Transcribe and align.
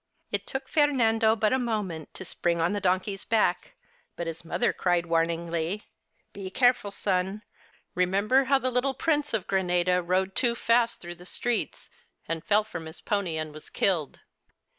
It 0.31 0.47
took 0.47 0.67
Fernando 0.67 1.35
but 1.35 1.53
a 1.53 1.59
moment 1.59 2.11
to 2.15 2.25
spring 2.25 2.59
on 2.59 2.73
the 2.73 2.81
donkey's 2.81 3.23
back, 3.23 3.75
but 4.15 4.25
his 4.25 4.43
mother 4.43 4.73
cried, 4.73 5.05
warningly: 5.05 5.83
The 6.33 6.41
Holidays 6.49 6.49
59 6.49 6.49
ci 6.49 6.49
Be 6.49 6.49
careful, 6.49 6.89
son! 6.91 7.41
Remember 7.93 8.43
how 8.45 8.57
the 8.57 8.71
little 8.71 8.95
Prince 8.95 9.35
of 9.35 9.45
Granada 9.45 10.01
rode 10.01 10.35
too 10.35 10.55
fast 10.55 11.01
through 11.01 11.13
the 11.21 11.27
streets, 11.27 11.91
and 12.27 12.43
fell 12.43 12.63
from 12.63 12.87
his 12.87 12.99
pony 12.99 13.37
and 13.37 13.53
was 13.53 13.69
killed." 13.69 14.21